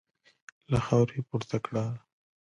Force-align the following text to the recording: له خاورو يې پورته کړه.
له 0.71 0.77
خاورو 0.85 1.13
يې 1.17 1.21
پورته 1.29 1.57
کړه. 1.65 1.83